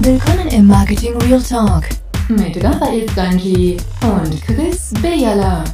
[0.00, 1.84] Willkommen im Marketing Real Talk
[2.28, 5.64] mit Raphael Stanji und Chris Bejala.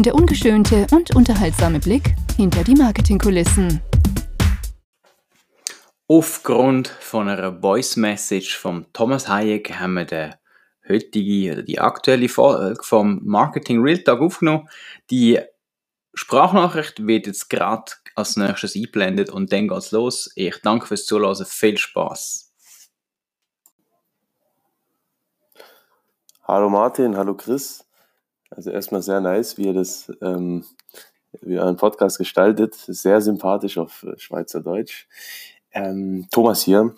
[0.00, 3.80] Der ungeschönte und unterhaltsame Blick hinter die Marketingkulissen.
[6.08, 10.34] Aufgrund von einer Voice Message von Thomas Hayek haben wir den
[10.88, 14.68] heutige oder die aktuelle Folge vom Marketing Real Talk aufgenommen.
[15.10, 15.38] Die
[16.14, 20.32] Sprachnachricht wird jetzt gerade als nächstes eingeblendet und dann geht's los.
[20.34, 22.47] Ich danke fürs Zuhören, viel Spaß.
[26.50, 27.84] Hallo Martin, hallo Chris.
[28.48, 30.64] Also erstmal sehr nice, wie ihr das, ähm,
[31.42, 32.74] wie ihr euren Podcast gestaltet.
[32.74, 35.08] Sehr sympathisch auf Schweizerdeutsch.
[35.72, 36.94] Ähm, Thomas hier.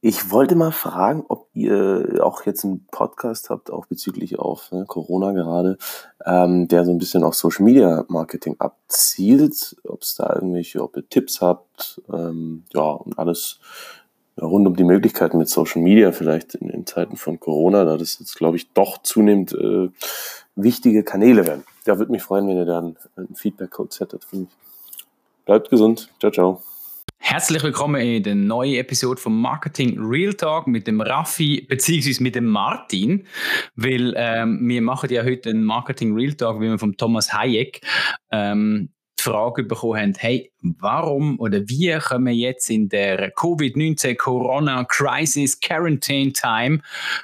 [0.00, 4.86] Ich wollte mal fragen, ob ihr auch jetzt einen Podcast habt, auch bezüglich auf ne,
[4.86, 5.76] Corona gerade,
[6.24, 9.76] ähm, der so ein bisschen auf Social Media Marketing abzielt.
[9.86, 13.60] Ob es da irgendwelche, ob ihr Tipps habt, ähm, ja, und alles
[14.40, 18.18] rund um die Möglichkeiten mit Social Media vielleicht in, in Zeiten von Corona, da das
[18.18, 19.88] jetzt, glaube ich, doch zunehmend äh,
[20.56, 21.64] wichtige Kanäle werden.
[21.84, 22.96] Da würde mich freuen, wenn ihr da einen,
[23.34, 24.48] Feedback-Code hättet für mich.
[25.44, 26.10] Bleibt gesund.
[26.18, 26.62] Ciao, ciao.
[27.18, 32.34] Herzlich willkommen in der neuen Episode vom Marketing Real Talk mit dem Raffi beziehungsweise mit
[32.34, 33.26] dem Martin,
[33.76, 37.80] weil ähm, wir machen ja heute einen Marketing Real Talk, wie wir vom Thomas Hayek.
[38.30, 38.90] Ähm,
[39.24, 45.58] Frage bekommen haben, hey, warum oder wie können wir jetzt in der Covid-19 Corona Crisis
[45.58, 46.80] Quarantine Time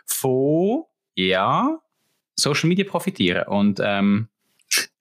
[0.06, 0.84] von
[1.14, 1.78] ja,
[2.36, 3.46] Social Media profitieren?
[3.48, 4.28] Und ähm,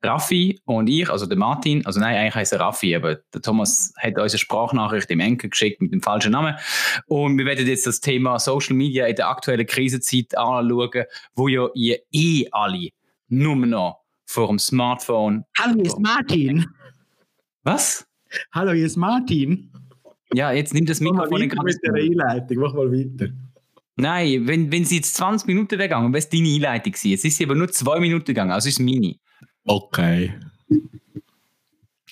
[0.03, 3.93] Raffi und ich, also der Martin, also nein, eigentlich heißt er Raffi, aber der Thomas
[3.97, 6.55] hat uns eine Sprachnachricht im Enkel geschickt mit dem falschen Namen.
[7.07, 11.67] Und wir werden jetzt das Thema Social Media in der aktuellen Krisenzeit anschauen, wo ja
[11.75, 12.89] ihr eh alle
[13.29, 15.45] nur noch vor dem Smartphone.
[15.57, 16.65] Hallo, ist Martin.
[17.63, 18.07] Was?
[18.53, 19.71] Hallo, hier ist Martin.
[20.33, 22.57] Ja, jetzt nimmt das Mikrofon in mit der Einleitung.
[22.57, 23.33] Mach mal weiter.
[23.97, 27.09] Nein, wenn, wenn sie jetzt 20 Minuten weggegangen, wäre es deine Einleitung gewesen.
[27.09, 29.15] Jetzt ist sie aber nur zwei Minuten gegangen, also ist es meine.
[29.65, 30.33] Okay.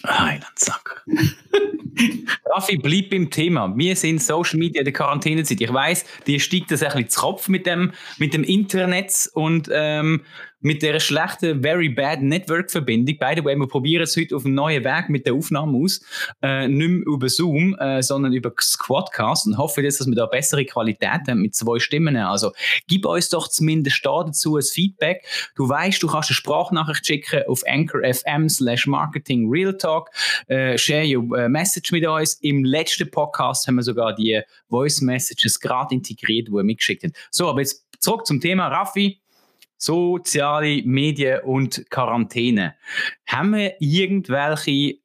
[0.05, 1.05] Heilandsack.
[2.45, 3.73] Raffi, bleib beim Thema.
[3.75, 5.61] Wir sind Social Media in der Quarantänezeit.
[5.61, 9.69] Ich weiss, dir steigt das ein bisschen zu Kopf mit dem, mit dem Internet und
[9.71, 10.23] ähm,
[10.59, 13.17] mit der schlechten, very bad Network-Verbindung.
[13.17, 16.01] By the way, wir probieren es heute auf einen neuen Weg mit der Aufnahme aus.
[16.41, 20.25] Äh, nicht mehr über Zoom, äh, sondern über Squadcast und hoffe jetzt, dass wir da
[20.25, 22.15] bessere Qualität haben mit zwei Stimmen.
[22.17, 22.51] Also
[22.87, 25.25] gib uns doch zumindest da dazu ein Feedback.
[25.55, 30.09] Du weißt, du kannst eine Sprachnachricht schicken auf anchor.fm slash marketing real talk.
[30.47, 32.35] Äh, share your uh, message mit uns.
[32.41, 37.13] Im letzten Podcast haben wir sogar die Voice Messages gerade integriert, die wir mitgeschickt haben.
[37.31, 38.67] So, aber jetzt zurück zum Thema.
[38.67, 39.19] Raffi,
[39.77, 42.75] soziale Medien und Quarantäne.
[43.25, 44.97] Haben wir irgendwelche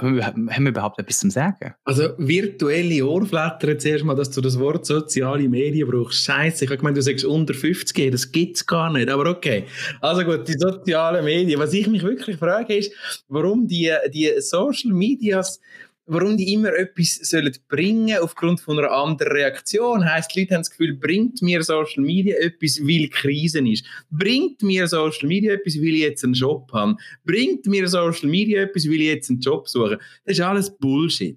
[0.00, 1.74] haben wir überhaupt etwas zu sagen?
[1.84, 6.24] Also virtuelle Ohrflattern zuerst mal, dass du das Wort soziale Medien brauchst.
[6.24, 9.64] Scheiße, ich habe gemeint, du sagst unter 50, das gibt es gar nicht, aber okay.
[10.00, 11.58] Also gut, die sozialen Medien.
[11.58, 12.92] Was ich mich wirklich frage ist,
[13.28, 15.60] warum die, die Social Medias
[16.08, 20.04] warum die immer etwas sollen bringen aufgrund von einer anderen Reaktion.
[20.04, 23.84] Heißt, die Leute haben das Gefühl, bringt mir Social Media etwas, weil Krisen ist.
[24.10, 26.96] Bringt mir Social Media etwas, weil ich jetzt einen Job habe.
[27.24, 29.98] Bringt mir Social Media etwas, weil ich jetzt einen Job suche.
[30.24, 31.36] Das ist alles Bullshit.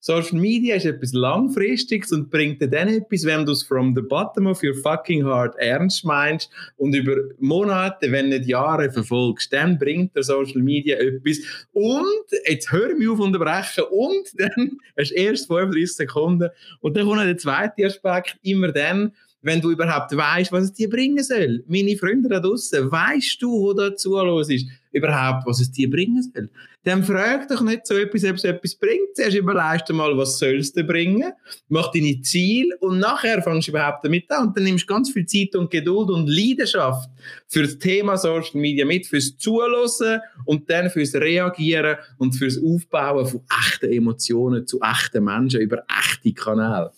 [0.00, 4.02] Social Media ist etwas Langfristiges und bringt dir dann etwas, wenn du es from the
[4.02, 9.78] bottom of your fucking heart ernst meinst und über Monate, wenn nicht Jahre verfolgst, dann
[9.78, 11.38] bringt der Social Media etwas.
[11.72, 12.04] Und,
[12.46, 16.50] jetzt hör mich auf unterbrechen, und dann hast du erst 35 Sekunden
[16.80, 19.12] und dann kommt der zweite Aspekt, immer dann,
[19.42, 21.62] wenn du überhaupt weißt, was es dir bringen soll.
[21.68, 24.66] Meine Freunde da draußen, weißt du, wo dazu los ist,
[24.96, 26.50] überhaupt, was es dir bringen soll?
[26.84, 29.14] Dann frag doch nicht so etwas, ob es etwas bringt.
[29.14, 31.32] Zuerst überlegst du mal, was soll es dir bringen,
[31.68, 34.48] mach deine Ziele und nachher fängst du überhaupt damit an.
[34.48, 37.10] Und dann nimmst du ganz viel Zeit und Geduld und Leidenschaft
[37.48, 43.26] für das Thema Social Media mit, fürs Zuhören und dann fürs Reagieren und fürs Aufbauen
[43.26, 46.92] von echten Emotionen zu echten Menschen über echte Kanäle.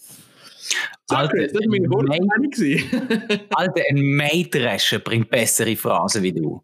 [1.09, 3.49] Alter, das war meine Wortmeinung.
[3.51, 6.63] Alter, ein Mähdrescher bringt bessere Phrasen wie du.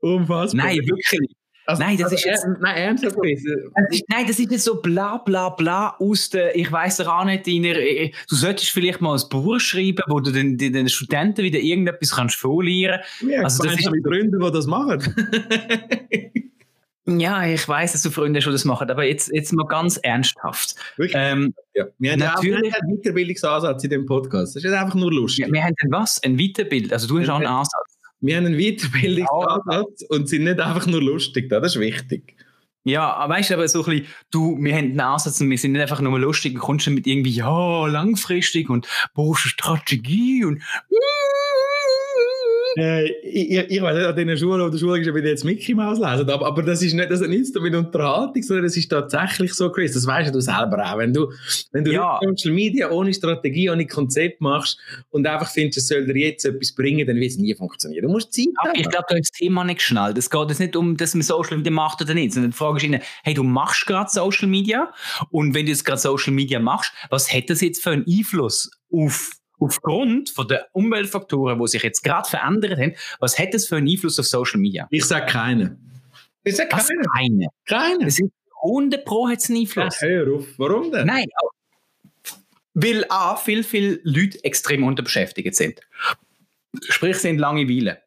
[0.00, 0.66] Unfassbar.
[0.66, 1.30] Nein, wirklich.
[1.66, 3.16] Also, nein, das also, ist jetzt, nein, ernsthaft.
[3.16, 7.24] Das ist, nein, das ist jetzt so bla bla bla aus der, ich weiß auch
[7.24, 10.88] nicht, deiner, äh, du solltest vielleicht mal ein Buch schreiben, wo du den, den, den
[10.90, 13.00] Studenten wieder irgendetwas kannst vorlieren.
[13.26, 15.00] Ja, also, das ist mit Gründen, die das machen.
[17.06, 20.74] Ja, ich weiß, dass du Freunde schon das machen, aber jetzt, jetzt mal ganz ernsthaft.
[20.98, 21.84] Ähm, ja.
[21.98, 24.56] Wir haben natürlich einen Weiterbildungsansatz in dem Podcast.
[24.56, 25.46] Das ist einfach nur lustig.
[25.46, 26.22] Ja, wir haben was?
[26.22, 26.94] Ein Weiterbild?
[26.94, 27.93] Also du hast auch einen Ansatz.
[28.24, 31.50] Wir haben einen Weiterbildungsansatz und sind nicht einfach nur lustig.
[31.50, 32.34] Das ist wichtig.
[32.82, 35.72] Ja, weißt du, aber so ein bisschen, du, wir haben den Ansatz und wir sind
[35.72, 40.44] nicht einfach nur lustig und kommst dann mit irgendwie, ja, langfristig und brauchst eine Strategie
[40.44, 40.62] und
[42.76, 45.98] äh, ich, ich weiß nicht, an den Schulen oder Schulen bin ich jetzt Mickey Mouse
[45.98, 49.54] lesen, aber, aber das ist nicht, das ist nichts mit Unterhaltung, sondern es ist tatsächlich
[49.54, 50.98] so, Chris, das weißt du selber auch.
[50.98, 51.32] Wenn du,
[51.72, 52.18] wenn du Ja.
[52.22, 54.78] Social Media ohne Strategie, ohne Konzept machst
[55.10, 58.06] und einfach findest, es soll dir jetzt etwas bringen, dann wird es nie funktionieren.
[58.06, 58.80] Du musst Zeit Aber haben.
[58.80, 60.18] ich glaube, du hast das Thema nicht geschnallt.
[60.18, 62.76] Es geht jetzt nicht um, dass man Social Media macht oder nicht, sondern die Frage
[62.78, 64.92] ist ihnen, hey, du machst gerade Social Media
[65.30, 68.70] und wenn du jetzt gerade Social Media machst, was hat das jetzt für einen Einfluss
[68.92, 73.76] auf aufgrund von der Umweltfaktoren, die sich jetzt gerade verändert haben, was hat das für
[73.76, 74.86] einen Einfluss auf Social Media?
[74.90, 76.02] Ich sage keinen.
[76.44, 76.88] Ich sage Was?
[76.88, 77.04] keinen.
[77.14, 77.46] Keine.
[77.66, 78.08] Keinen.
[78.08, 80.00] Es sind 100 Pro hat es einen Einfluss.
[80.00, 80.46] Hör auf.
[80.56, 81.06] Warum denn?
[81.06, 81.26] Nein,
[82.74, 85.80] weil A, viel, viele Leute extrem unterbeschäftigt sind.
[86.88, 88.02] Sprich, sie haben Langeweile.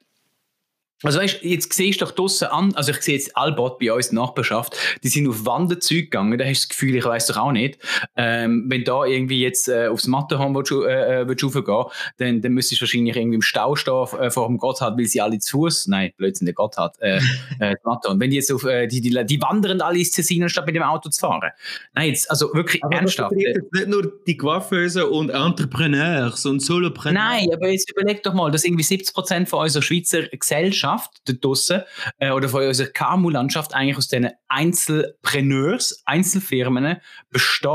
[1.04, 4.08] Also weißt, jetzt siehst du doch draussen an, also ich sehe jetzt Albert bei uns
[4.08, 7.28] in der Nachbarschaft, die sind auf Wanderzeug gegangen, da hast du das Gefühl, ich weiß
[7.28, 7.78] doch auch nicht,
[8.16, 11.86] ähm, wenn da irgendwie jetzt äh, aufs Matterhorn willst, äh, äh, willst du raufgehen,
[12.18, 15.22] dann, dann müsstest du wahrscheinlich irgendwie im Stau stehen äh, vor dem Gotthard, weil sie
[15.22, 17.18] alle zu Fuß, nein, Blödsinn, der Gotthard, äh,
[17.60, 18.20] äh, das Matterhorn.
[18.20, 20.82] Wenn die jetzt auf, äh, die, die, die wandern alle ins Tessin, anstatt mit dem
[20.82, 21.52] Auto zu fahren.
[21.94, 23.36] Nein, jetzt, also wirklich Aber das ernsthaft.
[23.36, 27.24] betrifft jetzt nicht nur die Coiffeusen und Entrepreneurs und Solopreneurs.
[27.24, 30.87] Nein, aber jetzt überleg doch mal, dass irgendwie 70% von unserer Schweizer Gesellschaft
[31.26, 31.82] dort draussen,
[32.20, 36.98] äh, oder von unserer KMU-Landschaft eigentlich aus diesen Einzelpreneurs, Einzelfirmen
[37.30, 37.70] besteht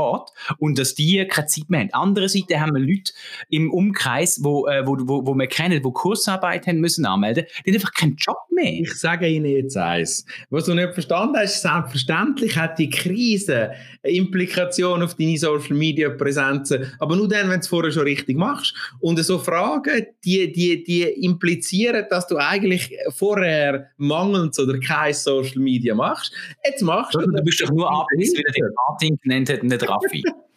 [0.57, 1.93] und dass die keine Zeit mehr haben.
[1.93, 3.13] Andererseits haben wir Leute
[3.49, 7.71] im Umkreis, wo, äh, wo, wo, wo wir kennen, die Kursarbeit haben müssen anmelden, die
[7.71, 8.81] haben einfach keinen Job mehr.
[8.81, 10.25] Ich sage Ihnen jetzt eins.
[10.49, 13.71] Was du nicht verstanden hast, selbstverständlich hat die Krise
[14.03, 18.03] eine Implikation auf deine Social Media Präsenzen, aber nur dann, wenn du es vorher schon
[18.03, 18.75] richtig machst.
[18.99, 25.59] Und so Fragen, die, die, die implizieren, dass du eigentlich vorher mangelnd oder kein Social
[25.59, 26.33] Media machst.
[26.65, 29.89] Jetzt machst du Du bist doch nur abgewiesen, weil er den Martin genannt hat nicht
[29.89, 30.23] Raffi.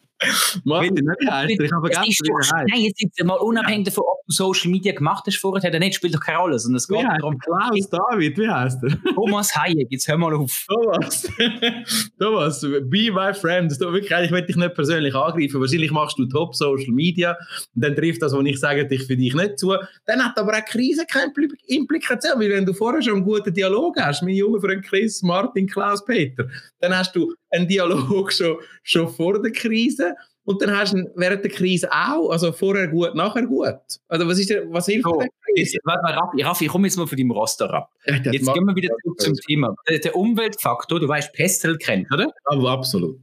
[0.65, 1.65] Martin, nicht wie heisst er?
[1.67, 2.23] Ich habe heisst.
[2.71, 5.95] nein, jetzt ist mal unabhängig davon, ob du Social Media gemacht hast vorher oder nicht,
[5.97, 7.39] spielt doch keine Rolle, sondern es geht darum?
[7.39, 9.15] Klaus David, wie heißt er?
[9.15, 10.65] Thomas Hayek, jetzt hör mal auf.
[10.69, 11.29] Thomas,
[12.19, 13.71] Thomas, be my friend.
[13.71, 15.61] Das tut wirklich, ich will dich nicht persönlich angreifen.
[15.61, 17.37] Wahrscheinlich machst du Top Social Media
[17.75, 19.75] und dann trifft das, was ich sage, dich für dich nicht zu.
[20.07, 23.53] Dann hat aber auch Krise keine Impli- Implikation, weil wenn du vorher schon einen guten
[23.53, 26.47] Dialog hast, mein junger Freund Chris, Martin, Klaus, Peter,
[26.81, 30.06] dann hast du einen Dialog schon, schon vor der Krise.
[30.47, 33.75] Und dann hast du ihn während der Krise auch, also vorher gut, nachher gut.
[34.07, 35.21] Also was, ist der, was hilft So,
[35.57, 37.91] Jetzt, warte mal, Raffi, Raffi, ich komme jetzt mal von deinem Roster ab.
[38.07, 39.75] Jetzt gehen wir wieder zurück zum Thema.
[39.89, 42.31] Der, Umweltfaktor, du weißt, Pestel kennt, oder?
[42.45, 43.21] Aber absolut.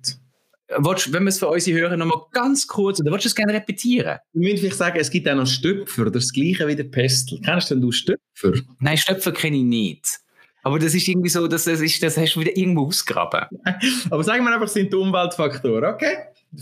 [0.79, 3.53] Willst, wenn wir es für unsere Hörer nochmal ganz kurz, oder willst du es gerne
[3.53, 4.17] repetieren?
[4.33, 7.39] Wir müssen vielleicht sagen, es gibt auch noch Stöpfer, das gleiche wie der Pestel.
[7.45, 8.53] Kennst denn du Stöpfer?
[8.79, 10.19] Nein, Stöpfer kenne ich nicht.
[10.63, 13.45] Aber das ist irgendwie so, dass das, ist, das hast du wieder irgendwo ausgraben.
[14.09, 16.15] Aber sagen wir einfach, es sind die Umweltfaktoren, okay?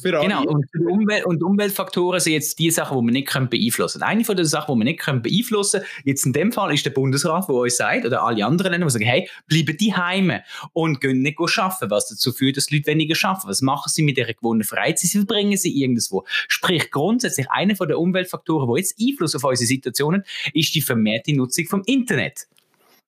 [0.03, 0.21] Alle.
[0.21, 4.09] Genau, und, Umwelt, und Umweltfaktoren sind jetzt die Sachen, die wir nicht können beeinflussen können.
[4.09, 6.85] Eine von den Sachen, die wir nicht können beeinflussen können, jetzt in dem Fall ist
[6.85, 10.43] der Bundesrat, der uns sagt, oder alle anderen Länder, die sagen, hey, bleiben die heime
[10.73, 13.49] und gehen nicht arbeiten, was dazu führt, dass die Leute weniger arbeiten.
[13.49, 15.09] Was machen sie mit ihrer gewonnenen Freizeit?
[15.09, 16.23] Sie verbringen sie irgendwo.
[16.47, 20.23] Sprich, grundsätzlich einer von den Umweltfaktoren, die jetzt Einfluss auf unsere Situationen
[20.53, 22.47] ist die vermehrte Nutzung vom Internet.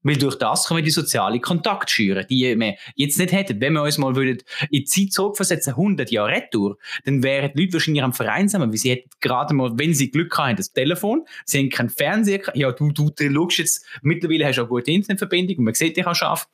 [0.03, 3.59] Weil durch das können wir die soziale Kontakt schüren, die wir jetzt nicht hätten.
[3.61, 4.39] Wenn wir uns mal würden
[4.69, 8.77] in die Zeit zurückversetzen, 100 Jahre retour, dann wären die Leute wahrscheinlich am vereinsamen, weil
[8.77, 12.71] sie hätten gerade mal, wenn sie Glück haben, das Telefon, sie haben keinen Fernseher, ja,
[12.71, 16.05] du, du, du schaust jetzt, mittlerweile hast du auch gute Internetverbindung und man sieht dich
[16.05, 16.47] auch scharf.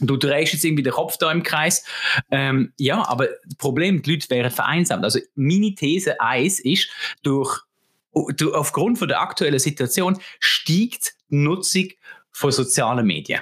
[0.00, 1.84] Du drehst jetzt irgendwie den Kopf da im Kreis.
[2.30, 5.04] Ähm, ja, aber das Problem, die Leute wären vereinsamt.
[5.04, 6.90] Also meine These 1 ist,
[7.22, 7.60] durch,
[8.36, 11.88] durch, aufgrund von der aktuellen Situation steigt die Nutzung
[12.36, 13.40] von sozialen Medien.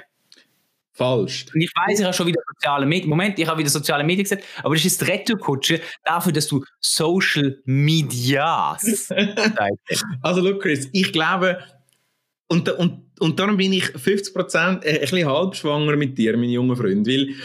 [0.93, 1.47] Falsch.
[1.53, 3.09] Und ich weiß, ich habe schon wieder soziale Medien.
[3.09, 6.63] Moment, ich habe wieder soziale Medien gesagt, aber das ist die Retourkutsche dafür, dass du
[6.79, 9.09] Social Medias
[10.21, 11.59] Also, look, Chris, ich glaube,
[12.47, 16.77] und, und, und darum bin ich 50% äh, ein bisschen halbschwanger mit dir, mein junger
[16.77, 17.35] Freund, weil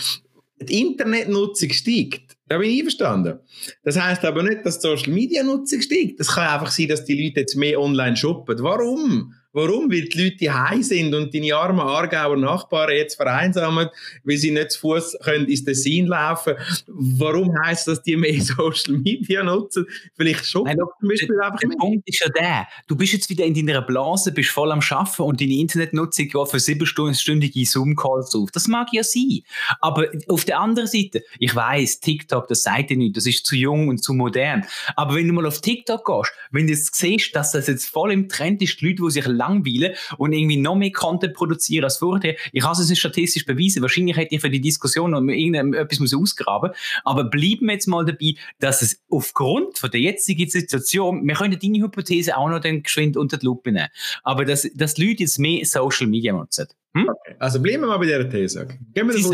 [0.60, 2.36] die Internetnutzung steigt.
[2.46, 3.40] Da bin ich einverstanden.
[3.82, 6.20] Das heißt aber nicht, dass die Social Media Nutzung steigt.
[6.20, 8.62] Das kann einfach sein, dass die Leute jetzt mehr online shoppen.
[8.62, 9.34] Warum?
[9.52, 9.90] Warum?
[9.90, 13.88] Weil die Leute heim sind und deine armen Aargauer Nachbarn jetzt vereinsamen,
[14.22, 16.54] weil sie nicht zu Fuß können ins Tessin laufen.
[16.86, 19.86] Warum heißt das, dass die mehr Social Media nutzen?
[20.16, 21.76] Vielleicht shoppen Nein, zum Beispiel einfach Der.
[21.78, 25.24] Punkt ist ja der, du bist jetzt wieder in deiner Blase, bist voll am Schaffen
[25.24, 28.50] und deine Internetnutzung geht für siebenstündige Zoom-Calls auf.
[28.52, 29.40] Das mag ja sein.
[29.80, 33.56] Aber auf der anderen Seite, ich weiß, TikTok, das sagt dir nicht, das ist zu
[33.56, 34.64] jung und zu modern.
[34.94, 38.12] Aber wenn du mal auf TikTok gehst, wenn du jetzt siehst, dass das jetzt voll
[38.12, 41.96] im Trend ist, die Leute, die sich langweilen und irgendwie noch mehr Content produzieren als
[41.96, 42.36] vorher.
[42.52, 43.82] Ich kann es nicht statistisch beweisen.
[43.82, 46.72] Wahrscheinlich hätte ich für die Diskussion noch irgendetwas ausgraben
[47.04, 51.58] Aber bleiben wir jetzt mal dabei, dass es aufgrund von der jetzigen Situation, wir können
[51.58, 53.88] deine Hypothese auch noch dann geschwind unter die Lupe nehmen,
[54.22, 56.68] aber dass, dass Leute jetzt mehr Social Media nutzen.
[56.92, 57.08] Hm?
[57.08, 57.36] Okay.
[57.38, 58.66] Also bleiben wir mal bei dieser These.
[58.94, 59.32] Gehen wir das so.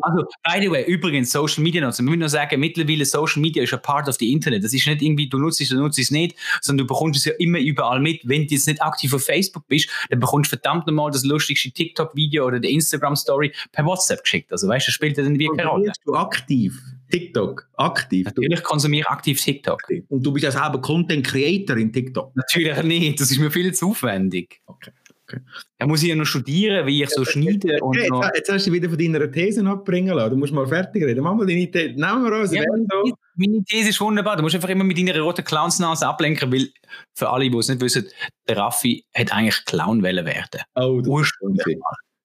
[0.00, 2.06] Also, by the way, übrigens, Social Media nutzen.
[2.06, 4.64] Wir müssen nur sagen, mittlerweile Social Media ist ein Part of the Internet.
[4.64, 7.26] Das ist nicht irgendwie, du nutzt es, du nutzt es nicht, sondern du bekommst es
[7.26, 8.22] ja immer überall mit.
[8.24, 11.70] Wenn du jetzt nicht aktiv auf Facebook bist, dann bekommst du verdammt nochmal das lustigste
[11.70, 14.50] TikTok-Video oder die Instagram-Story per WhatsApp geschickt.
[14.50, 15.92] Also, weißt du, das spielt dann wie keine Rolle.
[16.04, 16.80] du aktiv?
[17.10, 18.24] TikTok, aktiv?
[18.24, 19.82] Natürlich konsumiere ich aktiv TikTok.
[20.08, 22.34] Und du bist ja selber Content Creator in TikTok?
[22.34, 23.20] Natürlich nicht.
[23.20, 24.62] Das ist mir viel zu aufwendig.
[24.66, 24.92] Okay.
[25.30, 25.42] Okay.
[25.78, 27.78] Da muss ich ja noch studieren, wie ich so schneide.
[27.80, 28.28] Und okay, noch...
[28.34, 30.30] jetzt, hast du wieder von deiner These abbringen lassen.
[30.30, 31.22] Du musst mal fertig reden.
[31.22, 31.94] Mach mal deine These.
[31.94, 32.52] Nehmen wir uns.
[32.52, 34.36] Ja, meine, meine These ist wunderbar.
[34.36, 36.68] Du musst einfach immer mit deiner roten Clownsnase ablenken, weil
[37.14, 38.08] für alle, die es nicht wissen,
[38.48, 40.62] der Raffi hat eigentlich Clown werden.
[40.74, 41.30] Oh, das,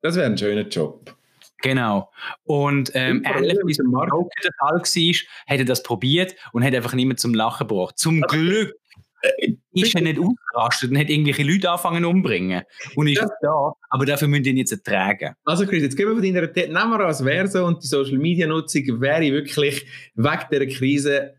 [0.01, 1.15] das wäre ein schöner Job.
[1.61, 2.11] Genau.
[2.43, 5.13] Und ähm, ähnlich wie es im Marco der Fall war,
[5.47, 7.97] hat er das probiert und hat einfach nicht mehr zum Lachen gebracht.
[7.97, 8.75] Zum Glück
[9.75, 12.63] ist er nicht ausgerastet und hat irgendwelche Leute angefangen umbringen.
[12.95, 13.27] Und ist ja.
[13.41, 15.35] da, aber dafür müssen ihn jetzt ertragen.
[15.45, 18.47] Also Chris, jetzt gehen wir von deiner Nehmen wir als Verso und die Social Media
[18.47, 21.35] Nutzung wäre wirklich weg der Krise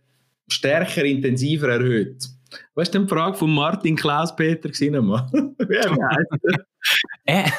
[0.49, 2.36] stärker, intensiver erhöht.
[2.75, 4.95] Was ist denn die Frage von Martin Klaus-Peter gewesen?
[7.25, 7.53] er,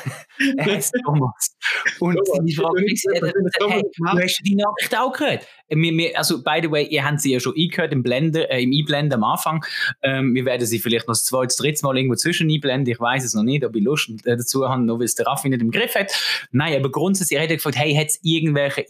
[0.57, 1.55] er heißt Thomas.
[1.99, 3.21] Und die Frage ist, hey,
[3.59, 3.69] du
[4.05, 5.47] hast die Nachricht auch gehört.
[5.69, 8.63] Wir, wir, also, by the way, ihr habt sie ja schon eingehört im Blender, äh,
[8.63, 9.65] im Einblenden am Anfang.
[10.01, 12.91] Ähm, wir werden sie vielleicht noch das zweite, das dritte Mal irgendwo zwischen einblenden.
[12.91, 15.27] Ich weiß es noch nicht, ob ich Lust äh, dazu habe, nur weil es der
[15.27, 16.11] Raffi nicht im Griff hat.
[16.51, 18.85] Nein, aber grundsätzlich, er hat gefragt, hey, hat es irgendwelchen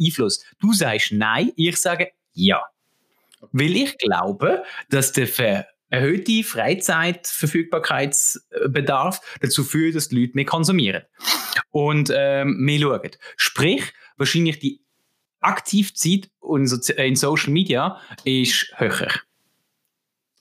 [0.00, 0.44] Einfluss?
[0.60, 2.62] Du sagst nein, ich sage ja.
[3.52, 11.04] Weil ich glaube, dass der erhöhte Freizeitverfügbarkeitsbedarf dazu führt, dass die Leute mehr konsumieren
[11.70, 13.10] und ähm, mehr schauen.
[13.36, 14.80] Sprich, wahrscheinlich die
[15.40, 16.30] Aktivzeit
[16.96, 19.12] in Social Media ist höher.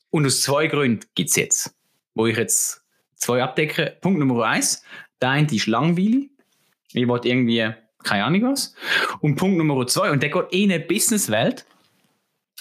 [0.09, 1.75] Und aus zwei Gründen gibt es jetzt,
[2.13, 2.83] wo ich jetzt
[3.15, 3.97] zwei abdecke.
[4.01, 4.83] Punkt Nummer eins,
[5.21, 6.29] der eine ist langweilig.
[6.93, 7.71] Ich wollte irgendwie,
[8.03, 8.75] keine Ahnung was.
[9.21, 11.65] Und Punkt Nummer zwei, und der geht eh in die Businesswelt,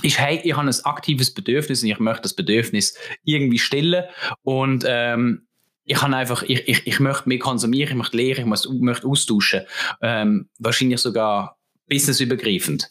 [0.02, 4.04] ist, hey, ich habe ein aktives Bedürfnis und ich möchte das Bedürfnis irgendwie stillen
[4.42, 5.46] und ähm,
[5.84, 9.06] ich habe einfach, ich, ich, ich möchte mehr konsumieren, ich möchte lehren, ich muss, möchte
[9.06, 9.62] austauschen.
[10.00, 11.58] Ähm, wahrscheinlich sogar
[11.88, 12.88] businessübergreifend.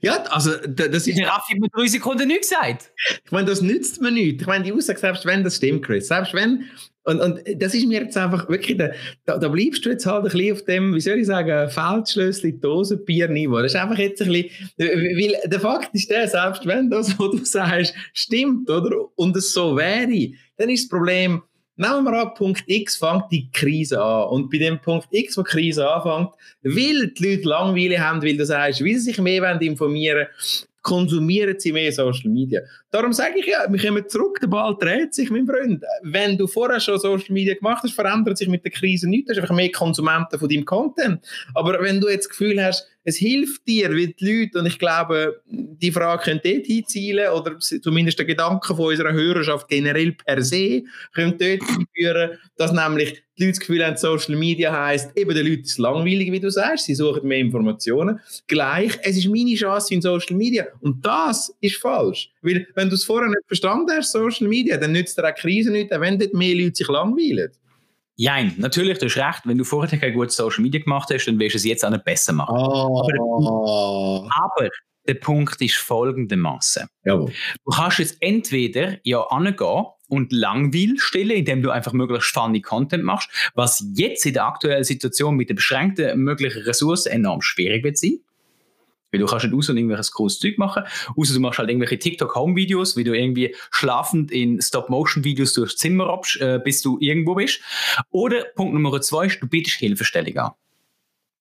[0.00, 1.18] Ja, also das ist...
[1.18, 2.92] Der Raffi hat drei Sekunden nichts gesagt.
[3.24, 4.42] Ich meine, das nützt mir nichts.
[4.42, 6.64] Ich meine, die Aussage, selbst wenn das stimmt, Chris, selbst wenn
[7.04, 8.90] und, und das ist mir jetzt einfach wirklich, da,
[9.26, 12.58] da, da bleibst du jetzt halt ein bisschen auf dem, wie soll ich sagen, Feldschlössli,
[12.58, 13.58] Dosenbier-Niveau.
[13.58, 17.30] Das ist einfach jetzt ein bisschen, weil der Fakt ist der, selbst wenn das, was
[17.30, 18.96] du sagst, stimmt, oder?
[19.16, 21.42] Und es so wäre, dann ist das Problem,
[21.76, 24.28] nehmen wir an, Punkt X fängt die Krise an.
[24.28, 26.30] Und bei dem Punkt X, wo die Krise anfängt,
[26.62, 31.58] weil die Leute Langweile haben, weil du sagst, wie sie sich mehr informieren wollen, konsumieren
[31.58, 32.60] sie mehr Social Media.
[32.90, 35.82] Darum sage ich ja, wir kommen zurück, der Ball dreht sich, mein Freund.
[36.02, 39.26] Wenn du vorher schon Social Media gemacht hast, verändert sich mit der Krise nichts.
[39.26, 41.26] Du hast einfach mehr Konsumenten von deinem Content.
[41.54, 44.78] Aber wenn du jetzt das Gefühl hast, es hilft dir, weil die Leute, und ich
[44.78, 50.42] glaube, die Frage könnte dort hinzielen, oder zumindest der Gedanke von unserer Hörerschaft generell per
[50.42, 55.34] se, könnte dort führen, dass nämlich die Leute das Gefühl haben, Social Media heisst, eben
[55.34, 58.20] den Leuten ist langweilig, wie du sagst, sie suchen mehr Informationen.
[58.46, 60.66] Gleich, es ist meine Chance in Social Media.
[60.80, 62.30] Und das ist falsch.
[62.42, 65.70] Weil, wenn du es vorher nicht verstanden hast, Social Media, dann nützt dir auch Krise
[65.70, 67.50] nicht, wenn dort mehr Leute sich langweilen.
[68.16, 69.40] Ja, natürlich, du hast recht.
[69.44, 71.90] Wenn du vorher kein gutes Social Media gemacht hast, dann wirst du es jetzt auch
[71.90, 72.54] nicht besser machen.
[72.56, 73.02] Oh.
[73.02, 74.68] Aber, aber,
[75.06, 76.86] der Punkt ist folgendermaßen.
[77.64, 83.04] Du kannst jetzt entweder ja angehen und Langweil stellen, indem du einfach möglichst funny Content
[83.04, 87.98] machst, was jetzt in der aktuellen Situation mit den beschränkten möglichen Ressourcen enorm schwierig wird
[87.98, 88.20] sein.
[89.10, 90.82] Weil du kannst nicht aus und irgendwelches großes Zeug machen.
[91.16, 96.40] Außer du machst halt irgendwelche TikTok-Home-Videos, wie du irgendwie schlafend in Stop-Motion-Videos durchs Zimmer robst,
[96.40, 97.60] äh, bis du irgendwo bist.
[98.10, 100.50] Oder Punkt Nummer zwei ist, du bietest Hilfestellung an.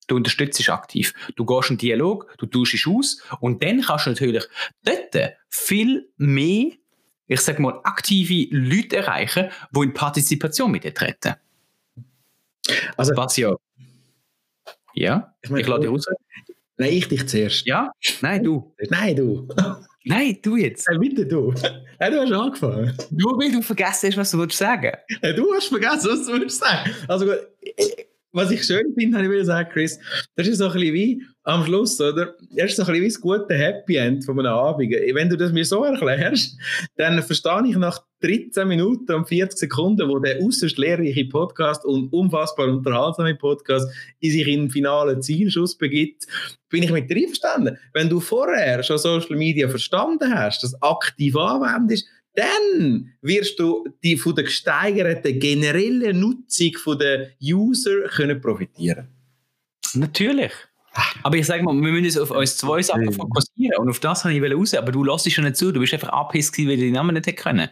[0.07, 1.13] Du unterstützt aktiv.
[1.36, 4.43] Du gehst in Dialog, du tauschst aus und dann kannst du natürlich
[4.83, 6.72] dort viel mehr,
[7.27, 11.36] ich sag mal, aktive Leute erreichen, die in Partizipation mit dir treten.
[12.98, 13.55] Also, was ja.
[14.95, 16.05] Ja, ich, mein, ich lade dir raus.
[16.77, 17.65] Nein, ich dich zuerst.
[17.65, 17.91] Ja?
[18.22, 18.74] Nein, du.
[18.89, 19.48] Nein, du.
[20.05, 20.88] Nein, du jetzt.
[20.89, 21.53] Nein, bitte du.
[22.00, 22.98] Nein, du hast angefangen.
[23.12, 24.91] Nur weil du vergessen hast, was du sagen
[25.22, 25.38] willst.
[25.38, 26.91] Du hast vergessen, was du willst sagen.
[27.07, 27.39] Also gut,
[28.33, 29.99] was ich schön finde, habe ich will sagen, Chris,
[30.35, 32.35] das ist so ein bisschen wie am Schluss, oder?
[32.55, 34.91] Das ist so ein bisschen wie das gute Happy End von einem Abend.
[34.91, 36.57] Wenn du das mir so erklärst,
[36.95, 42.11] dann verstehe ich nach 13 Minuten und 40 Sekunden, wo der äußerst lehrreiche Podcast und
[42.11, 43.87] unfassbar unterhaltsame Podcast
[44.19, 46.25] in sich in finalen Zielschuss begibt,
[46.69, 47.77] bin ich mit dir einverstanden.
[47.93, 54.17] Wenn du vorher schon Social Media verstanden hast, das aktiv anwendest, dann wirst du die
[54.17, 59.07] von der gesteigerten generellen Nutzung der User können profitieren.
[59.93, 60.51] Natürlich.
[61.23, 64.23] Aber ich sage mal, wir müssen uns auf uns zwei Sachen fokussieren und auf das
[64.25, 64.73] habe ich raus.
[64.73, 67.37] Aber du lässt schon nicht zu, du bist einfach abhisst, weil du die Namen nicht
[67.37, 67.69] können.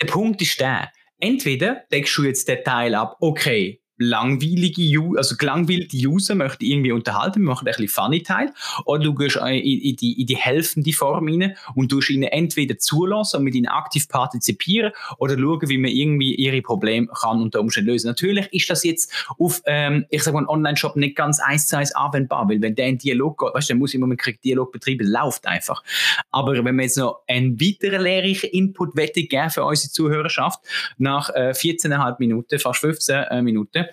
[0.00, 5.96] Der Punkt ist der, entweder deckst du jetzt den Teil ab, okay, langweilige, also gelangweilte
[5.96, 8.52] User möchten irgendwie unterhalten, wir machen ein bisschen funny Teil,
[8.84, 12.78] oder du gehst in, in, die, in die helfende Form rein und tust ihnen entweder
[12.78, 17.60] zulassen und mit ihnen aktiv partizipieren oder schauen, wie man irgendwie ihre Probleme kann unter
[17.60, 18.08] Umständen lösen.
[18.08, 21.94] Natürlich ist das jetzt auf, ähm, ich sage mal, Online-Shop nicht ganz eins zu eins
[21.94, 24.72] anwendbar, weil wenn der in Dialog geht, weißt du, dann muss ich im Moment Dialog
[24.72, 25.82] betreiben, läuft einfach.
[26.30, 30.60] Aber wenn wir jetzt noch einen weiteren lehrreichen Input geben für unsere Zuhörerschaft,
[30.98, 33.83] nach äh, 14,5 Minuten, fast 15 äh, Minuten,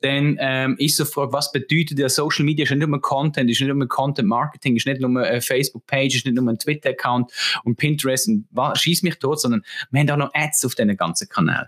[0.00, 2.64] dann ähm, ist so die Frage, was bedeutet der Social Media?
[2.64, 6.26] Ist nicht nur Content, ist nicht nur Content Marketing, ist nicht nur eine Facebook-Page, ist
[6.26, 7.30] nicht nur ein Twitter-Account
[7.64, 11.28] und Pinterest und schieß mich tot, sondern wir haben auch noch Ads auf diesen ganzen
[11.28, 11.66] Kanälen.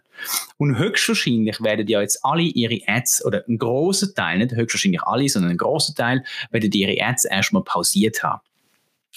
[0.56, 5.28] Und höchstwahrscheinlich werden ja jetzt alle ihre Ads, oder ein großer Teil, nicht höchstwahrscheinlich alle,
[5.28, 8.40] sondern ein großer Teil, werden ihre Ads erstmal pausiert haben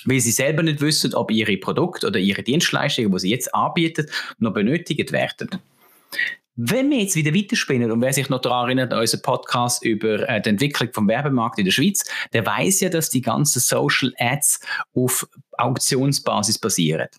[0.04, 4.08] weil sie selber nicht wissen, ob ihre Produkte oder ihre Dienstleistungen, die sie jetzt anbieten,
[4.40, 5.50] noch benötigt werden.
[6.58, 10.28] Wenn wir jetzt wieder weiterspinnen und wer sich noch daran erinnert, an unseren Podcast über
[10.30, 14.14] äh, die Entwicklung vom Werbemarkt in der Schweiz, der weiß ja, dass die ganzen Social
[14.18, 14.62] Ads
[14.94, 17.10] auf Auktionsbasis basieren.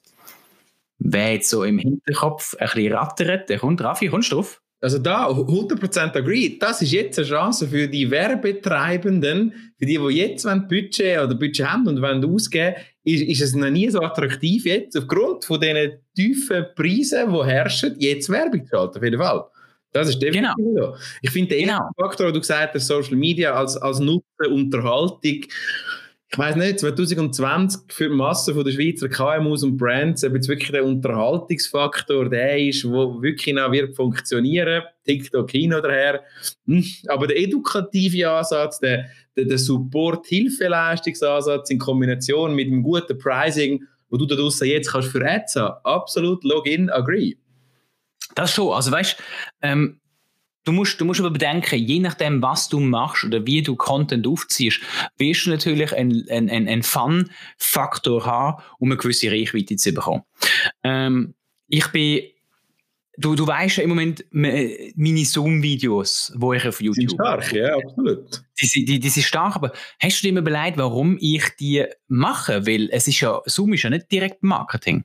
[0.98, 4.62] Wer jetzt so im Hinterkopf ein bisschen rattert, der kommt, Raffi, kommst du drauf?
[4.80, 6.58] Also da 100% agree.
[6.58, 11.66] Das ist jetzt eine Chance für die Werbetreibenden, für die, die jetzt Budget oder Budget
[11.66, 15.92] haben und wollen ausgeben, ist, ist es noch nie so attraktiv jetzt, aufgrund von diesen
[16.14, 19.44] tiefen Preisen, die herrschen, jetzt Werbung zu schalten, auf jeden Fall.
[19.92, 20.94] Das ist definitiv genau.
[20.94, 20.96] so.
[21.22, 21.88] Ich finde, der genau.
[21.98, 25.20] Faktor, den du gesagt hast, Social Media als, als Nutzen, Unterhaltung,
[26.28, 30.72] ich weiß nicht, 2020 für die Masse der Schweizer KMUs und Brands, ob jetzt wirklich
[30.72, 36.22] der Unterhaltungsfaktor der ist, der wirklich noch wird funktionieren, TikTok hin oder her.
[36.66, 43.82] Hm, aber der edukative Ansatz, der, der, der Support-Hilfeleistungsansatz in Kombination mit einem guten Pricing,
[44.10, 47.36] wo du da draussen jetzt kannst für Ads haben, absolut Login, agree.
[48.34, 48.72] Das schon.
[48.72, 49.16] Also weißt
[49.62, 50.00] ähm,
[50.66, 54.26] Du musst, du musst aber bedenken, je nachdem, was du machst oder wie du Content
[54.26, 54.80] aufziehst,
[55.16, 60.24] wirst du natürlich einen, einen, einen Fun-Faktor haben, um eine gewisse Reichweite zu bekommen.
[60.82, 61.34] Ähm,
[61.68, 62.24] ich bin
[63.18, 66.96] Du, du weißt ja im Moment meine Zoom-Videos, wo ich auf YouTube.
[66.96, 68.42] Die sind stark, ja, absolut.
[68.60, 72.66] Die, die, die sind stark, aber hast du dir immer überlegt, warum ich die mache?
[72.66, 75.04] Weil es ist ja, Zoom ist ja nicht direkt Marketing.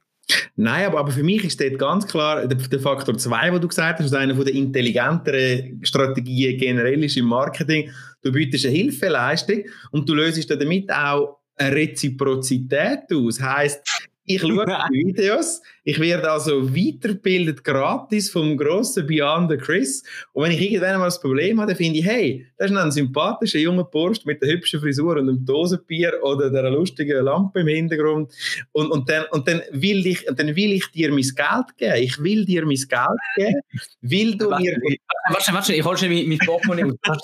[0.55, 3.67] Nein, aber, aber für mich ist dort ganz klar der, der Faktor 2, den du
[3.67, 7.91] gesagt hast, ist einer der intelligenteren Strategien generell ist im Marketing.
[8.21, 13.41] Du bietest eine Hilfeleistung und du löst damit auch eine Reziprozität aus.
[13.41, 13.81] Heißt,
[14.25, 20.03] ich schaue die Videos, ich werde also weitergebildet gratis vom grossen Beyond the Chris.
[20.33, 22.91] Und wenn ich irgendwann mal das Problem habe, dann finde ich, hey, das ist ein
[22.91, 27.67] sympathischer junger Bursch mit der hübschen Frisur und einem Dosenbier oder der lustigen Lampe im
[27.67, 28.31] Hintergrund.
[28.73, 31.95] Und, und, dann, und dann, will ich, dann will ich dir mein Geld geben.
[32.03, 32.89] Ich will dir mein Geld
[33.35, 33.61] geben,
[34.01, 34.97] will du warte, mir...
[35.29, 37.17] Warte, warte, ich hole schon mein Portemonnaie aus.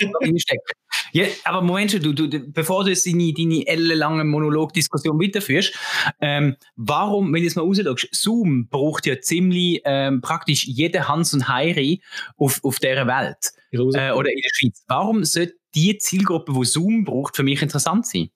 [1.13, 5.73] Ja, aber Moment, du, du, bevor du jetzt deine, deine ellenlange Monologdiskussion weiterführst,
[6.21, 11.33] ähm, warum, wenn du es mal rausschaust, Zoom braucht ja ziemlich ähm, praktisch jede Hans
[11.33, 12.01] und Heiri
[12.37, 14.83] auf, auf dieser Welt äh, oder in der Schweiz.
[14.87, 18.29] Warum sollte die Zielgruppe, die Zoom braucht, für mich interessant sein?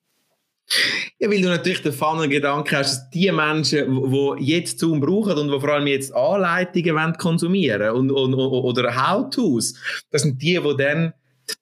[1.20, 5.52] Ja, weil du natürlich den Funnel-Gedanken hast, dass die Menschen, die jetzt Zoom brauchen und
[5.52, 9.74] die vor allem jetzt Anleitungen wollen konsumieren und, und, oder How-Tos,
[10.12, 11.14] das sind die, die dann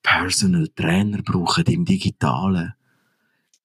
[0.01, 2.73] Personal Trainer brauchen im Digitalen.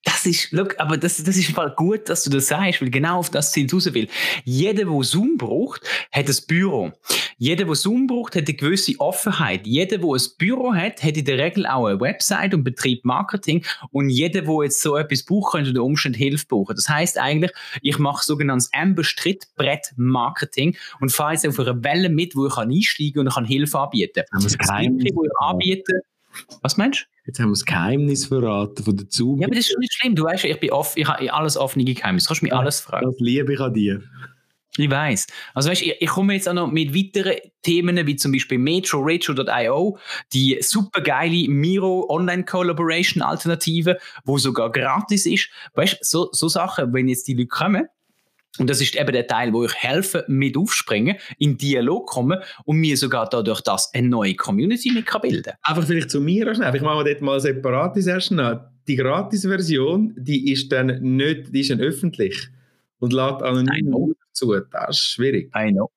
[0.05, 3.21] Das ist, look, aber das, das ist mal gut, dass du das sagst, weil genau
[3.21, 4.09] auf das Ziel raus will.
[4.45, 5.81] Jeder, der Zoom braucht,
[6.13, 6.93] hat ein Büro.
[7.39, 9.67] Jeder, der Zoom braucht, hat eine gewisse Offenheit.
[9.67, 13.65] Jeder, der ein Büro hat, hat in der Regel auch eine Website und betreibt Marketing.
[13.91, 16.77] Und jeder, der jetzt so etwas braucht, könnte unter Umständen Hilfe brauchen.
[16.77, 22.47] Das heißt eigentlich, ich mache sogenanntes Amber-Strittbrett-Marketing und fahre jetzt auf einer Welle mit, wo
[22.47, 24.25] ich einsteigen kann und kann Hilfe anbieten.
[24.33, 26.03] Das, das Geheimnis, wo ich anbiete,
[26.63, 27.15] was meinst du?
[27.27, 29.41] Jetzt haben wir das Geheimnis verraten von der Zug.
[29.41, 30.15] Ja, aber das ist nicht schlimm.
[30.15, 32.25] Du weißt, ich bin off, ich habe alles offene Geheimnis.
[32.25, 33.07] Du kannst mich alles fragen.
[33.07, 34.03] Das liebe ich an dir.
[34.77, 35.29] Ich weiß.
[35.55, 38.99] Also weißt, ich, ich komme jetzt auch noch mit weiteren Themen wie zum Beispiel Metro,
[39.01, 39.99] Retro.io,
[40.33, 45.49] die super geile Miro Online Collaboration Alternative, wo sogar gratis ist.
[45.75, 47.87] Weißt, so so Sachen, wenn jetzt die Leute kommen.
[48.59, 52.77] Und das ist eben der Teil, wo ich helfe, mit aufspringen, in Dialog kommen und
[52.77, 55.55] mir sogar dadurch das eine neue Community mit kann bilden.
[55.63, 56.75] Einfach vielleicht zu mir schnell.
[56.75, 58.61] Ich mache dort mal separates erst noch.
[58.87, 62.49] Die Gratis-Version, die ist dann nicht, die ist dann öffentlich
[63.01, 64.55] und lädt anonym zu.
[64.71, 65.51] Das ist schwierig.
[65.57, 65.91] I know.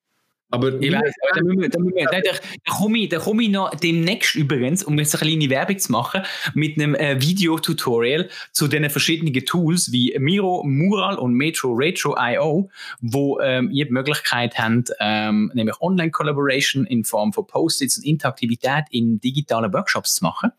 [0.49, 1.05] Aber ich aber
[1.36, 4.97] da, wir, da, wir, da, da, komme ich, da komme ich noch demnächst übrigens, um
[4.97, 6.21] jetzt eine kleine Werbung zu machen,
[6.53, 12.69] mit einem äh, Videotutorial zu den verschiedenen Tools wie Miro, Mural und Metro Retro IO,
[13.01, 18.86] wo ähm, ihr die Möglichkeit habt, ähm, nämlich Online-Collaboration in Form von Post-its und Interaktivität
[18.91, 20.51] in digitalen Workshops zu machen.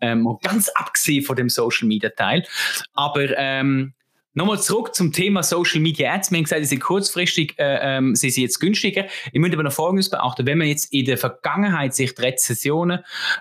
[0.00, 2.44] Ähm, ganz abgesehen von dem Social-Media-Teil.
[2.92, 3.94] Aber ähm,
[4.34, 6.30] Nochmal zurück zum Thema Social Media Ads.
[6.30, 9.04] Wir haben gesagt, sie sind kurzfristig, äh, ähm, sie sind jetzt günstiger.
[9.30, 10.46] Ich möchte aber noch Folgendes beachten.
[10.46, 13.00] Wenn man jetzt in der Vergangenheit sich die Rezessionen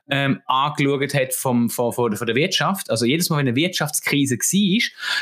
[0.09, 4.35] ähm, angeschaut hat vom, von, von, von der Wirtschaft, also jedes Mal, wenn eine Wirtschaftskrise
[4.35, 4.81] war,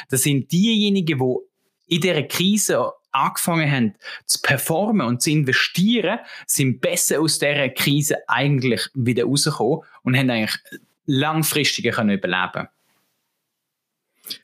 [0.10, 6.82] das sind diejenigen, die in dieser Krise angefangen haben zu performen und zu investieren, sind
[6.82, 10.58] besser aus dieser Krise eigentlich wieder rausgekommen und haben eigentlich
[11.06, 12.70] langfristiger können überleben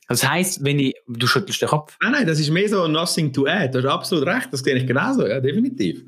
[0.08, 1.96] das heisst, wenn ich, du schüttelst den Kopf.
[2.02, 3.70] Nein, nein, das ist mehr so nothing to add.
[3.70, 6.02] Du hast absolut recht, das sehe ich genauso, ja, definitiv.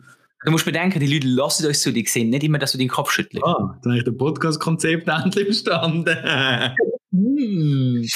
[0.44, 2.88] Du musst bedenken, die Leute lassen uns zu, die sehen nicht immer, dass du deinen
[2.88, 3.44] Kopf schüttelst.
[3.44, 6.16] Ah, dann habe ich das Podcast-Konzept endlich verstanden.
[7.12, 8.06] hm.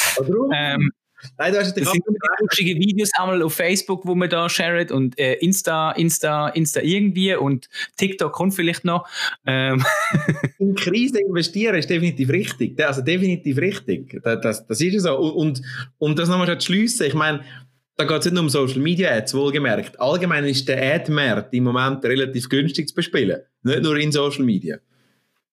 [0.54, 0.92] ähm,
[1.38, 2.04] Nein, du hast das sind
[2.40, 7.34] lustige Videos einmal auf Facebook, wo man da shared und äh, Insta, Insta, Insta irgendwie
[7.34, 9.08] und TikTok kommt vielleicht noch.
[9.46, 9.84] Ähm.
[10.58, 12.82] In Krise investieren ist definitiv richtig.
[12.84, 14.20] Also definitiv richtig.
[14.22, 15.16] Das, das, das ist so.
[15.16, 15.62] Und,
[15.98, 17.42] und das nochmal zu schliessen, ich meine,
[17.96, 20.00] da geht es nicht nur um Social Media Ads, wohlgemerkt.
[20.00, 23.40] Allgemein ist der Ad-Markt im Moment relativ günstig zu bespielen.
[23.62, 24.78] Nicht nur in Social Media.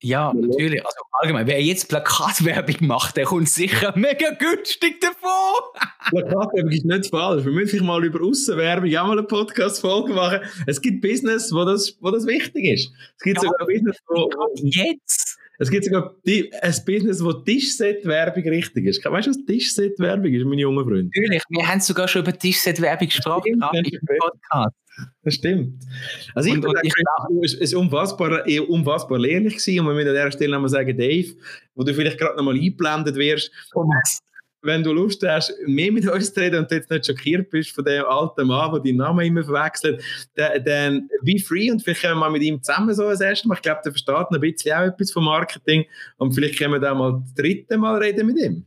[0.02, 0.86] Ja, natürlich.
[0.86, 5.62] Also allgemein, wer jetzt Plakatwerbung macht, der kommt sicher mega günstig davon.
[6.10, 7.44] Plakatwerbung ist nicht falsch.
[7.44, 10.40] Wir müssen mal über Aussenwerbung auch mal eine Podcast-Folge machen.
[10.68, 12.94] Es gibt Business, wo das, wo das wichtig ist.
[13.18, 14.30] Es gibt ja, sogar Business, wo...
[14.56, 15.39] Jetzt?
[15.62, 19.04] Es gibt sogar die, ein Business, wo Tischset-Werbung richtig ist.
[19.04, 21.12] Weißt du, was Tischset-Werbung ist, mein junger Freund?
[21.14, 21.44] Natürlich.
[21.50, 24.76] Wir haben sogar schon über Tischset-Werbung gesprochen im Podcast.
[25.24, 25.84] Das stimmt.
[26.34, 29.82] Also ich, und, ich glaube, es ist unfassbar, unfassbar lehrlich gewesen.
[29.82, 31.36] Und wir müssen an dieser Stelle nochmal sagen, Dave,
[31.76, 33.52] wo du vielleicht gerade nochmal eingeblendet wirst.
[33.72, 34.20] Thomas.
[34.62, 37.86] Wenn du Lust hast, mehr mit uns zu reden und jetzt nicht schockiert bist von
[37.86, 40.04] dem alten Mann, der deinen Namen immer verwechselt,
[40.36, 43.48] dann, dann be free und vielleicht können wir mal mit ihm zusammen so das erste
[43.48, 43.56] Mal.
[43.56, 45.86] Ich glaube, der versteht ein bisschen auch etwas vom Marketing
[46.18, 48.66] und vielleicht können wir da mal das dritte Mal reden mit ihm.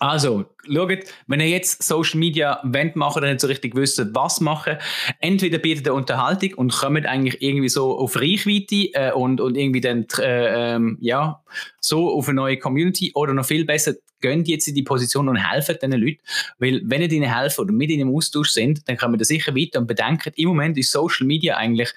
[0.00, 4.40] Also, schaut, wenn ihr jetzt Social Media wollt machen und nicht so richtig wisst, was
[4.40, 4.76] machen,
[5.20, 9.80] entweder bietet ihr Unterhaltung und kommt eigentlich irgendwie so auf Reichweite äh, und, und irgendwie
[9.80, 11.42] dann, äh, ähm, ja,
[11.80, 15.36] so auf eine neue Community oder noch viel besser, gehen jetzt in die Position und
[15.36, 16.20] helfen diesen Leuten.
[16.58, 19.24] Weil, wenn ihr ihnen helfen oder mit ihnen im Austausch sind, dann kommen wir da
[19.24, 21.92] sicher weiter und bedenken, im Moment ist Social Media eigentlich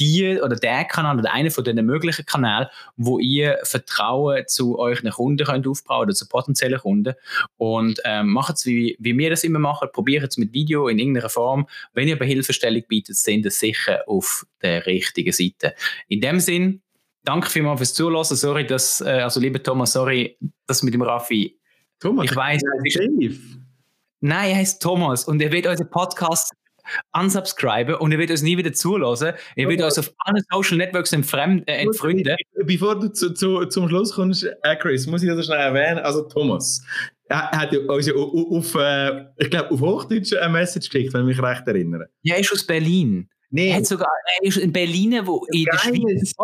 [0.00, 5.10] die oder der Kanal oder einer von den möglichen Kanälen, wo ihr Vertrauen zu euren
[5.10, 7.14] Kunden könnt aufbauen oder zu potenziellen Kunden.
[7.56, 10.98] Und ähm, macht es, wie, wie wir das immer machen, probiert es mit Video in
[10.98, 11.66] irgendeiner Form.
[11.92, 15.74] Wenn ihr aber Hilfestellung bietet, sind ihr sicher auf der richtigen Seite.
[16.08, 16.80] In dem Sinn,
[17.24, 18.24] danke vielmals fürs Zuhören.
[18.24, 21.58] Sorry, dass, äh, also lieber Thomas, sorry, dass mit dem Raffi
[22.00, 22.62] Thomas, ich weiß.
[24.20, 26.52] Nein, er heißt Thomas und er wird unseren Podcast
[27.12, 29.32] unsubscriben und er wird uns nie wieder zulassen.
[29.56, 31.86] Er wird uns auf allen Social Networks entfremden, äh.
[32.64, 35.98] Bevor du zu, zu, zum Schluss kommst, äh, Chris, muss ich das schnell erwähnen.
[35.98, 36.82] Also Thomas,
[37.28, 41.36] er hat uns auf, auf äh, ich glaube, auf Hochdeutsch eine Message geschickt, wenn ich
[41.36, 42.08] mich recht erinnere.
[42.22, 43.28] Ja, er ist aus Berlin.
[43.50, 43.70] Nee.
[43.70, 44.08] Er hat sogar,
[44.40, 46.36] er ist in Berlin, wo in der Schweiz ist.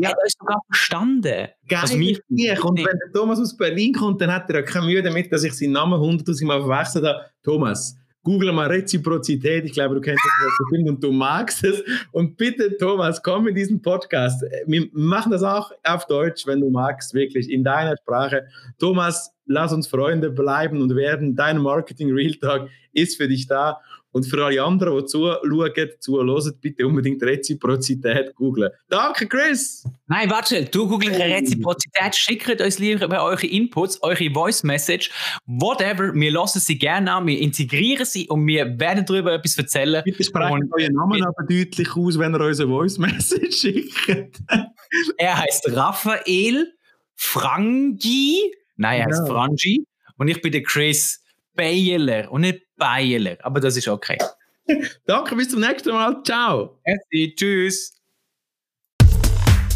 [0.00, 1.48] Er hat uns sogar verstanden.
[1.68, 4.86] Geil, also mich, Und wenn der Thomas aus Berlin kommt, dann hat er ja keine
[4.86, 7.24] Mühe damit, dass ich seinen Namen hunderttausend Mal verwechselt habe.
[7.42, 9.64] Thomas, google mal Reziprozität.
[9.64, 11.84] Ich glaube, du kennst das und du magst es.
[12.10, 14.42] Und bitte, Thomas, komm in diesen Podcast.
[14.66, 18.46] Wir machen das auch auf Deutsch, wenn du magst, wirklich in deiner Sprache.
[18.78, 21.36] Thomas, lass uns Freunde bleiben und werden.
[21.36, 23.80] Dein Marketing Real Talk ist für dich da.
[24.14, 28.70] Und für alle anderen, die zuschauen, zuhören, bitte unbedingt Reziprozität googeln.
[28.88, 29.82] Danke, Chris!
[30.06, 35.10] Nein, warte, du googelst Reziprozität, schickt uns lieber eure Inputs, eure Voice Message,
[35.46, 36.14] whatever.
[36.14, 40.00] Wir lassen sie gerne an, wir integrieren sie und wir werden darüber etwas erzählen.
[40.04, 44.38] Bitte sprecht euren Namen aber deutlich aus, wenn ihr uns eine Voice Message schickt.
[45.18, 46.72] er heißt Raphael
[47.16, 48.38] Frangi.
[48.76, 49.34] Nein, er heißt ja.
[49.34, 49.84] Frangi.
[50.18, 51.23] Und ich bin der Chris
[51.54, 53.36] Baylor und nicht Baylor.
[53.42, 54.18] Aber das ist okay.
[55.06, 56.22] Danke, bis zum nächsten Mal.
[56.24, 56.80] Ciao.
[56.86, 58.00] Merci, tschüss.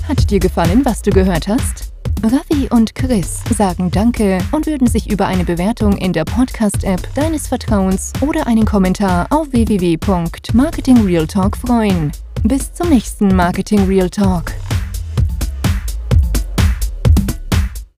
[0.06, 1.92] Hat dir gefallen, was du gehört hast?
[2.22, 7.46] Ravi und Chris sagen Danke und würden sich über eine Bewertung in der Podcast-App deines
[7.46, 12.10] Vertrauens oder einen Kommentar auf www.marketingrealtalk freuen.
[12.42, 14.52] Bis zum nächsten Marketing Real Talk.